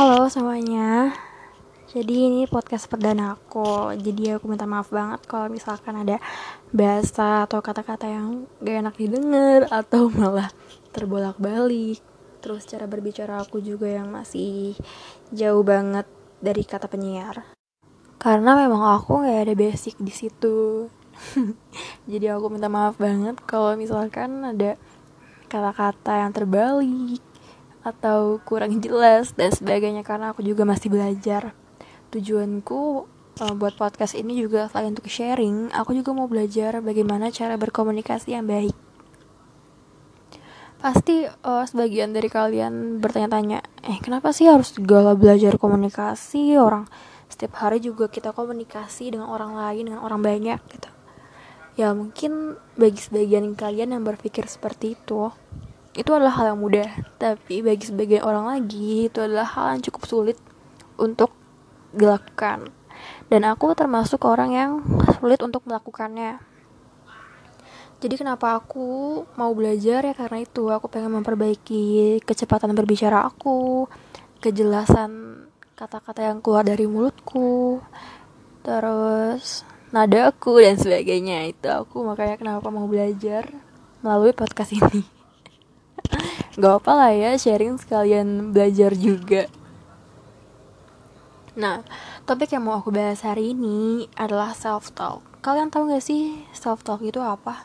[0.00, 1.12] Halo semuanya.
[1.92, 3.92] Jadi ini podcast perdana aku.
[4.00, 6.16] Jadi aku minta maaf banget kalau misalkan ada
[6.72, 10.48] bahasa atau kata-kata yang gak enak didengar Atau malah
[10.96, 12.00] terbolak-balik.
[12.40, 14.72] Terus cara berbicara aku juga yang masih
[15.36, 16.08] jauh banget
[16.40, 17.44] dari kata penyiar.
[18.16, 20.88] Karena memang aku gak ada basic di situ.
[22.08, 24.80] Jadi aku minta maaf banget kalau misalkan ada
[25.52, 27.20] kata-kata yang terbalik
[27.80, 31.56] atau kurang jelas dan sebagainya karena aku juga masih belajar.
[32.12, 33.08] Tujuanku
[33.40, 38.36] uh, buat podcast ini juga selain untuk sharing aku juga mau belajar bagaimana cara berkomunikasi
[38.36, 38.76] yang baik.
[40.80, 46.88] Pasti uh, sebagian dari kalian bertanya-tanya eh kenapa sih harus segala belajar komunikasi orang?
[47.28, 50.90] Setiap hari juga kita komunikasi dengan orang lain dengan orang banyak gitu.
[51.78, 55.30] Ya mungkin bagi sebagian kalian yang berpikir seperti itu
[55.94, 56.88] itu adalah hal yang mudah.
[57.18, 60.38] Tapi bagi sebagian orang lagi itu adalah hal yang cukup sulit
[60.94, 61.34] untuk
[61.90, 62.70] dilakukan.
[63.26, 64.70] Dan aku termasuk orang yang
[65.18, 66.38] sulit untuk melakukannya.
[68.00, 70.00] Jadi kenapa aku mau belajar?
[70.06, 73.84] Ya karena itu aku pengen memperbaiki kecepatan berbicara aku
[74.40, 75.44] kejelasan
[75.76, 77.80] kata-kata yang keluar dari mulutku
[78.64, 81.44] terus nadaku dan sebagainya.
[81.52, 83.52] Itu aku makanya kenapa mau belajar
[84.00, 85.19] melalui podcast ini
[86.60, 89.48] Gak apa lah ya sharing sekalian belajar juga
[91.56, 91.82] Nah,
[92.28, 97.16] topik yang mau aku bahas hari ini adalah self-talk Kalian tahu gak sih self-talk itu
[97.16, 97.64] apa?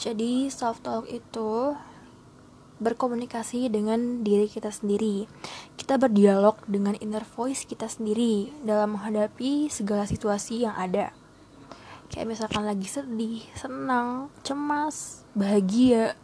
[0.00, 1.76] Jadi self-talk itu
[2.80, 5.28] berkomunikasi dengan diri kita sendiri.
[5.76, 11.12] Kita berdialog dengan inner voice kita sendiri dalam menghadapi segala situasi yang ada.
[12.08, 16.16] Kayak misalkan lagi sedih, senang, cemas, bahagia,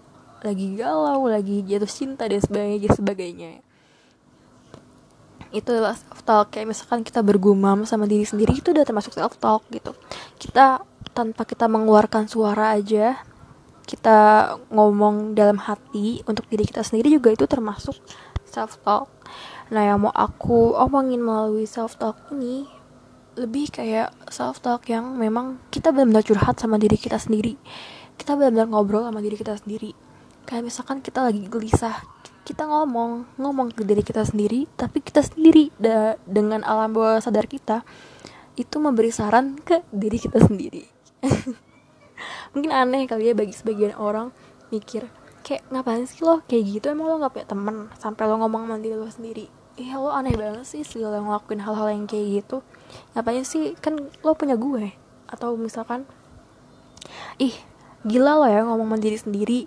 [0.42, 3.52] lagi galau lagi jatuh cinta dan sebagainya sebagainya.
[5.54, 6.46] Itu adalah self talk.
[6.50, 9.94] Kayak misalkan kita bergumam sama diri sendiri itu udah termasuk self talk gitu.
[10.36, 10.82] Kita
[11.14, 13.20] tanpa kita mengeluarkan suara aja
[13.82, 14.18] kita
[14.70, 17.98] ngomong dalam hati untuk diri kita sendiri juga itu termasuk
[18.46, 19.10] self talk.
[19.74, 22.64] Nah yang mau aku omongin melalui self talk ini
[23.36, 27.58] lebih kayak self talk yang memang kita benar-benar curhat sama diri kita sendiri.
[28.16, 30.11] Kita benar-benar ngobrol sama diri kita sendiri
[30.44, 32.02] kayak misalkan kita lagi gelisah
[32.42, 37.46] kita ngomong ngomong ke diri kita sendiri tapi kita sendiri da dengan alam bawah sadar
[37.46, 37.86] kita
[38.58, 40.84] itu memberi saran ke diri kita sendiri.
[42.52, 44.28] Mungkin aneh kali ya bagi sebagian orang
[44.68, 45.08] mikir
[45.40, 46.44] kayak ngapain sih lo?
[46.44, 49.46] Kayak gitu emang lo nggak punya temen sampai lo ngomong sama diri lo sendiri.
[49.80, 52.60] Iya lo aneh banget sih segala ngelakuin hal-hal yang kayak gitu.
[53.16, 53.72] Ngapain sih?
[53.80, 54.92] Kan lo punya gue.
[55.32, 56.04] Atau misalkan
[57.40, 57.56] ih
[58.04, 59.60] gila lo ya ngomong sama diri sendiri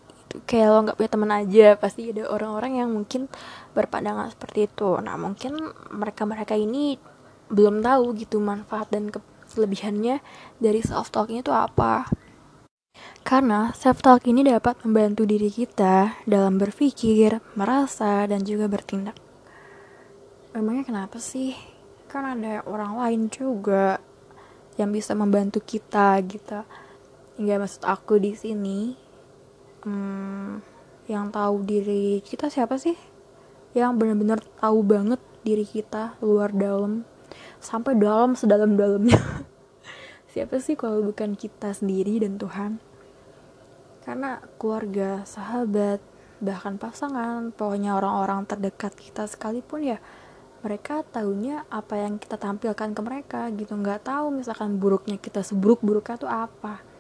[0.44, 3.32] kayak lo nggak punya teman aja pasti ada orang-orang yang mungkin
[3.72, 5.56] berpandangan seperti itu nah mungkin
[5.96, 7.00] mereka-mereka ini
[7.48, 9.08] belum tahu gitu manfaat dan
[9.54, 10.20] kelebihannya
[10.60, 12.10] dari self talknya itu apa
[13.26, 19.18] karena self talk ini dapat membantu diri kita dalam berpikir, merasa, dan juga bertindak.
[20.54, 21.58] Emangnya kenapa sih?
[22.06, 23.98] Kan ada orang lain juga
[24.78, 26.64] yang bisa membantu kita gitu.
[27.36, 28.96] Hingga maksud aku di sini
[29.86, 30.60] hmm,
[31.06, 32.98] yang tahu diri kita siapa sih?
[33.78, 37.06] Yang benar-benar tahu banget diri kita luar dalam
[37.62, 39.20] sampai dalam sedalam-dalamnya.
[40.36, 42.82] Siapa sih kalau bukan kita sendiri dan Tuhan?
[44.04, 46.02] Karena keluarga sahabat
[46.44, 49.98] bahkan pasangan pokoknya orang-orang terdekat kita sekalipun ya
[50.60, 53.78] mereka tahunya apa yang kita tampilkan ke mereka gitu.
[53.78, 56.95] Nggak tahu misalkan buruknya kita seburuk-buruknya tuh apa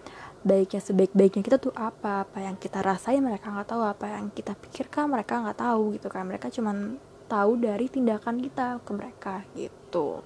[0.45, 2.29] baiknya sebaik-baiknya kita tuh apa?
[2.29, 6.07] Apa yang kita rasain mereka nggak tahu apa yang kita pikirkan mereka nggak tahu gitu
[6.13, 6.29] kan.
[6.29, 10.21] Mereka cuman tahu dari tindakan kita ke mereka gitu.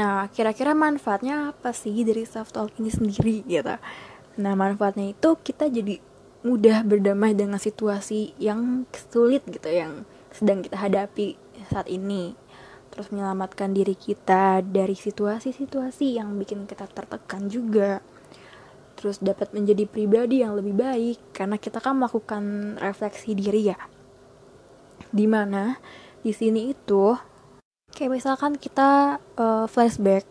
[0.00, 3.76] Nah kira-kira manfaatnya apa sih dari self talk ini sendiri gitu?
[4.40, 6.00] Nah manfaatnya itu kita jadi
[6.40, 11.36] mudah berdamai dengan situasi yang sulit gitu yang sedang kita hadapi
[11.68, 12.32] saat ini.
[12.92, 18.00] Terus menyelamatkan diri kita dari situasi-situasi yang bikin kita tertekan juga
[19.06, 23.78] terus dapat menjadi pribadi yang lebih baik karena kita kan melakukan refleksi diri ya.
[25.14, 25.78] Di mana
[26.26, 27.14] di sini itu
[27.94, 30.26] kayak misalkan kita uh, flashback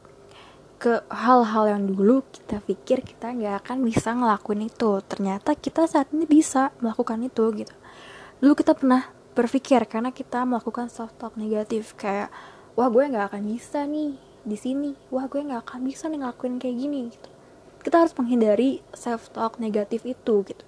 [0.76, 5.00] ke hal-hal yang dulu kita pikir kita nggak akan bisa ngelakuin itu.
[5.08, 7.76] Ternyata kita saat ini bisa melakukan itu gitu.
[8.44, 9.08] Dulu kita pernah
[9.40, 12.28] berpikir karena kita melakukan self talk negatif kayak
[12.76, 14.92] wah gue nggak akan bisa nih di sini.
[15.16, 17.35] Wah gue nggak akan bisa nih ngelakuin kayak gini gitu
[17.86, 20.66] kita harus menghindari self talk negatif itu gitu.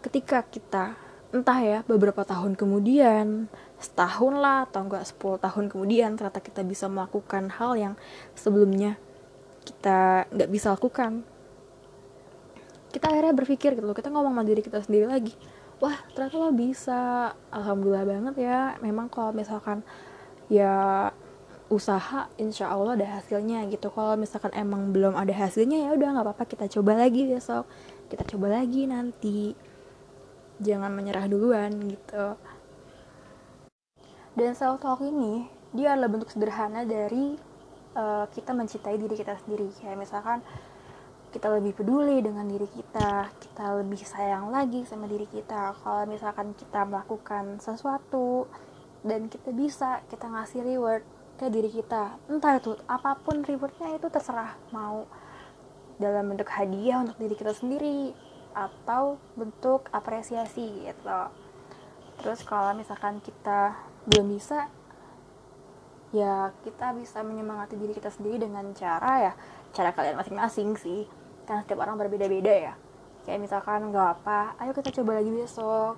[0.00, 0.96] Ketika kita
[1.30, 3.46] entah ya beberapa tahun kemudian
[3.78, 7.94] setahun lah atau enggak 10 tahun kemudian ternyata kita bisa melakukan hal yang
[8.34, 8.96] sebelumnya
[9.68, 11.22] kita nggak bisa lakukan.
[12.90, 15.36] Kita akhirnya berpikir gitu kita ngomong sama diri kita sendiri lagi
[15.80, 19.80] wah ternyata lo bisa alhamdulillah banget ya memang kalau misalkan
[20.52, 21.08] ya
[21.70, 23.94] usaha insya Allah ada hasilnya gitu.
[23.94, 27.64] Kalau misalkan emang belum ada hasilnya ya udah nggak apa-apa kita coba lagi besok.
[28.10, 29.54] Kita coba lagi nanti.
[30.60, 32.36] Jangan menyerah duluan gitu.
[34.34, 37.38] Dan self talk ini dia adalah bentuk sederhana dari
[37.94, 39.70] uh, kita mencintai diri kita sendiri.
[39.78, 40.42] Kayak misalkan
[41.30, 45.78] kita lebih peduli dengan diri kita, kita lebih sayang lagi sama diri kita.
[45.78, 48.50] Kalau misalkan kita melakukan sesuatu
[49.06, 51.06] dan kita bisa, kita ngasih reward
[51.40, 52.20] ke diri kita.
[52.28, 55.08] Entah itu apa pun rewardnya itu terserah mau
[55.96, 58.12] dalam bentuk hadiah untuk diri kita sendiri
[58.52, 61.20] atau bentuk apresiasi gitu.
[62.20, 63.72] Terus kalau misalkan kita
[64.04, 64.68] belum bisa,
[66.12, 69.32] ya kita bisa menyemangati diri kita sendiri dengan cara ya
[69.70, 71.06] cara kalian masing-masing sih
[71.46, 72.74] karena setiap orang berbeda-beda ya
[73.22, 75.94] kayak misalkan nggak apa ayo kita coba lagi besok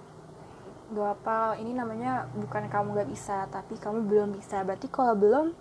[0.92, 4.60] nggak apa ini namanya bukan kamu nggak bisa tapi kamu belum bisa.
[4.60, 5.56] Berarti kalau belum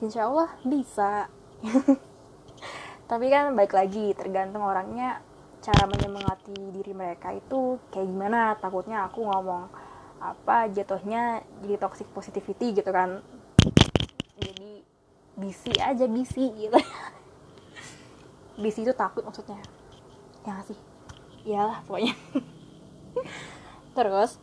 [0.00, 1.28] insya Allah bisa.
[3.10, 5.20] Tapi kan baik lagi tergantung orangnya
[5.60, 8.56] cara menyemangati diri mereka itu kayak gimana.
[8.56, 9.68] Takutnya aku ngomong
[10.20, 13.20] apa jatuhnya jadi toxic positivity gitu kan.
[14.40, 14.80] Jadi
[15.36, 16.78] bisi aja bisi gitu.
[18.62, 19.60] Di situ takut maksudnya.
[20.48, 20.78] Ya gak sih?
[21.44, 22.16] Iyalah pokoknya.
[23.96, 24.40] Terus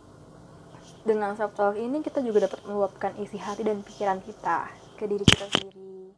[1.07, 4.67] dengan self talk ini kita juga dapat meluapkan isi hati dan pikiran kita
[4.99, 6.11] ke diri kita sendiri.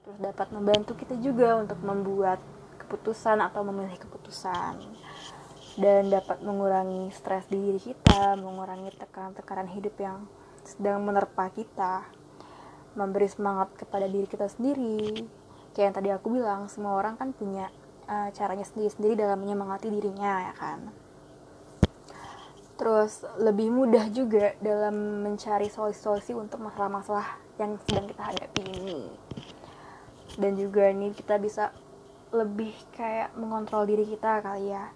[0.00, 2.40] Terus dapat membantu kita juga untuk membuat
[2.80, 4.80] keputusan atau memilih keputusan.
[5.76, 10.24] Dan dapat mengurangi stres di diri kita mengurangi tekanan-tekanan hidup yang
[10.64, 12.08] sedang menerpa kita
[12.96, 15.28] memberi semangat kepada diri kita sendiri.
[15.76, 17.70] Kayak yang tadi aku bilang semua orang kan punya
[18.08, 20.99] uh, caranya sendiri-sendiri dalam menyemangati dirinya ya kan
[22.80, 29.04] terus lebih mudah juga dalam mencari solusi-solusi untuk masalah-masalah yang sedang kita hadapi ini.
[30.40, 31.76] Dan juga ini kita bisa
[32.32, 34.88] lebih kayak mengontrol diri kita kali ya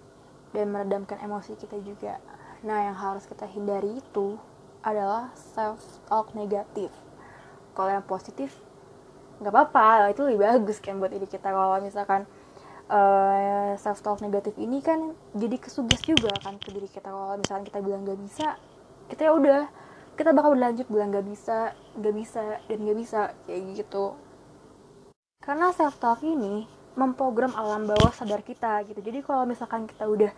[0.56, 2.16] dan meredamkan emosi kita juga.
[2.64, 4.40] Nah yang harus kita hindari itu
[4.80, 6.88] adalah self talk negatif.
[7.76, 8.56] Kalau yang positif
[9.44, 11.52] nggak apa-apa itu lebih bagus kan buat diri kita.
[11.52, 12.24] Kalau misalkan
[12.90, 17.08] eh, self talk negatif ini kan jadi kesuges juga kan ke diri kita.
[17.08, 18.58] Kalau misalkan kita bilang nggak bisa
[19.08, 19.62] kita ya udah
[20.14, 24.14] kita bakal berlanjut bilang nggak bisa nggak bisa dan nggak bisa kayak gitu.
[25.40, 26.64] Karena self talk ini
[26.94, 29.00] memprogram alam bawah sadar kita gitu.
[29.00, 30.32] Jadi kalau misalkan kita udah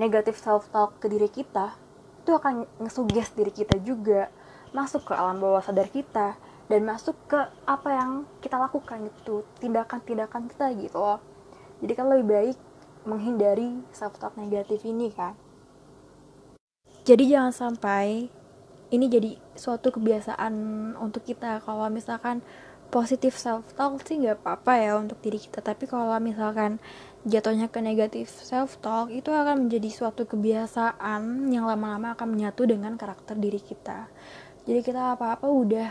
[0.00, 1.76] negatif self talk ke diri kita
[2.24, 4.30] itu akan ngesuges diri kita juga.
[4.74, 6.34] Masuk ke alam bawah sadar kita
[6.66, 7.38] dan masuk ke
[7.68, 8.10] apa yang
[8.40, 11.33] kita lakukan gitu tindakan-tindakan kita gitu loh
[11.84, 12.58] jadi kan lebih baik
[13.04, 15.36] menghindari self talk negatif ini kan?
[17.04, 18.32] Jadi jangan sampai
[18.88, 20.54] ini jadi suatu kebiasaan
[20.96, 21.60] untuk kita.
[21.60, 22.40] Kalau misalkan
[22.88, 25.60] positif self talk sih nggak apa-apa ya untuk diri kita.
[25.60, 26.80] Tapi kalau misalkan
[27.28, 32.96] jatuhnya ke negatif self talk itu akan menjadi suatu kebiasaan yang lama-lama akan menyatu dengan
[32.96, 34.08] karakter diri kita.
[34.64, 35.90] Jadi kita apa-apa udah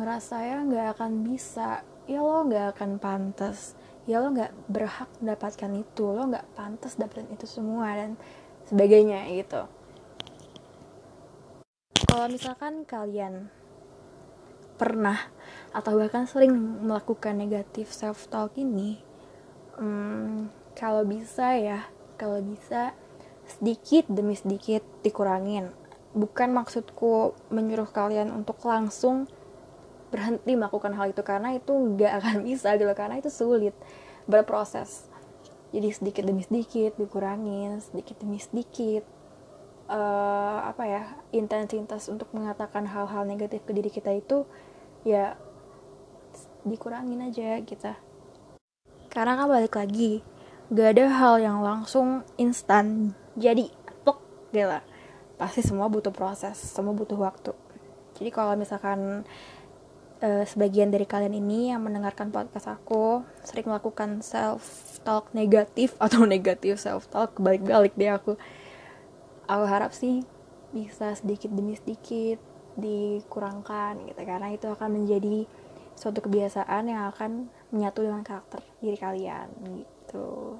[0.00, 1.84] ngerasa ya nggak akan bisa.
[2.08, 3.76] Ya lo nggak akan pantas
[4.06, 8.18] ya lo nggak berhak mendapatkan itu lo nggak pantas dapetin itu semua dan
[8.66, 9.62] sebagainya gitu.
[12.06, 13.48] Kalau misalkan kalian
[14.76, 15.16] pernah
[15.72, 16.52] atau bahkan sering
[16.84, 19.00] melakukan negatif self talk ini
[19.78, 21.86] hmm, kalau bisa ya
[22.18, 22.92] kalau bisa
[23.48, 25.72] sedikit demi sedikit dikurangin.
[26.12, 29.24] Bukan maksudku menyuruh kalian untuk langsung
[30.12, 33.72] berhenti melakukan hal itu karena itu nggak akan bisa gitu karena itu sulit
[34.28, 35.08] berproses.
[35.72, 39.08] Jadi sedikit demi sedikit dikurangin sedikit demi sedikit
[39.88, 41.02] uh, apa ya
[41.32, 44.44] intensitas untuk mengatakan hal-hal negatif ke diri kita itu
[45.02, 45.34] ya
[46.62, 47.98] dikurangin aja kita
[49.10, 50.22] karena kan balik lagi
[50.70, 53.68] gak ada hal yang langsung instan jadi
[54.06, 54.22] tok
[54.54, 54.80] gila
[55.36, 57.50] pasti semua butuh proses semua butuh waktu.
[58.14, 59.26] Jadi kalau misalkan
[60.22, 64.62] uh, sebagian dari kalian ini yang mendengarkan podcast aku sering melakukan self
[65.02, 68.38] talk negatif atau negatif self talk kebalik-balik deh aku.
[69.50, 70.22] Aku harap sih
[70.72, 72.40] bisa sedikit demi sedikit
[72.72, 75.44] dikurangkan gitu karena itu akan menjadi
[75.92, 80.56] suatu kebiasaan yang akan menyatu dengan karakter diri kalian gitu.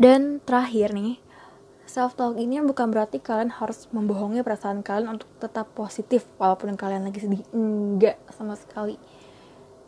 [0.00, 1.20] Dan terakhir nih
[1.90, 7.02] self talk ini bukan berarti kalian harus membohongi perasaan kalian untuk tetap positif walaupun kalian
[7.02, 7.42] lagi sedih.
[7.50, 8.94] Enggak sama sekali.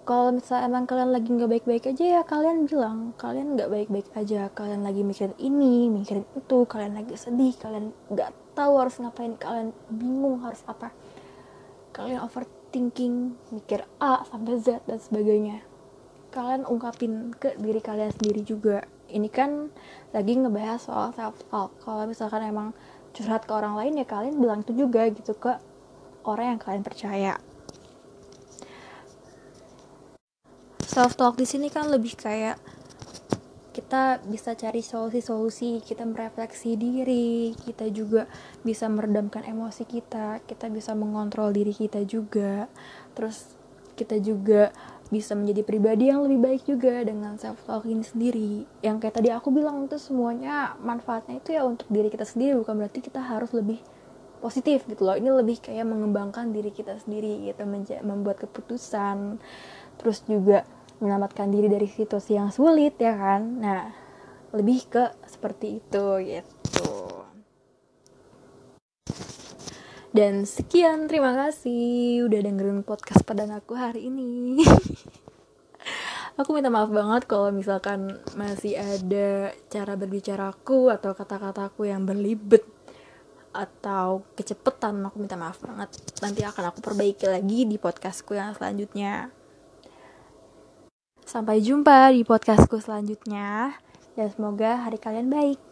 [0.02, 4.50] Kalau misalnya emang kalian lagi nggak baik-baik aja ya kalian bilang kalian nggak baik-baik aja
[4.50, 9.70] kalian lagi mikirin ini mikirin itu kalian lagi sedih kalian nggak tahu harus ngapain kalian
[9.86, 10.90] bingung harus apa.
[11.94, 15.62] Kalian overthinking mikir A sampai Z dan sebagainya.
[16.34, 18.82] Kalian ungkapin ke diri kalian sendiri juga
[19.12, 19.68] ini kan
[20.16, 22.72] lagi ngebahas soal self talk kalau misalkan emang
[23.12, 25.60] curhat ke orang lain ya kalian bilang itu juga gitu ke
[26.24, 27.36] orang yang kalian percaya
[30.82, 32.56] self talk di sini kan lebih kayak
[33.72, 38.28] kita bisa cari solusi-solusi, kita merefleksi diri, kita juga
[38.60, 42.68] bisa meredamkan emosi kita, kita bisa mengontrol diri kita juga.
[43.16, 43.56] Terus
[43.96, 44.76] kita juga
[45.12, 48.64] bisa menjadi pribadi yang lebih baik juga dengan self talk ini sendiri.
[48.80, 52.80] Yang kayak tadi aku bilang itu semuanya manfaatnya itu ya untuk diri kita sendiri bukan
[52.80, 53.76] berarti kita harus lebih
[54.40, 55.12] positif gitu loh.
[55.12, 57.68] Ini lebih kayak mengembangkan diri kita sendiri gitu
[58.00, 59.36] membuat keputusan
[60.00, 60.64] terus juga
[61.04, 63.60] menyelamatkan diri dari situasi yang sulit ya kan.
[63.60, 63.92] Nah
[64.56, 67.21] lebih ke seperti itu gitu
[70.12, 74.60] dan sekian, terima kasih udah dengerin podcast pada aku hari ini.
[76.40, 82.60] aku minta maaf banget kalau misalkan masih ada cara berbicaraku atau kata-kataku yang berlibet
[83.56, 85.96] atau kecepetan aku minta maaf banget.
[86.20, 89.32] Nanti akan aku perbaiki lagi di podcastku yang selanjutnya.
[91.24, 93.80] Sampai jumpa di podcastku selanjutnya
[94.12, 95.71] dan semoga hari kalian baik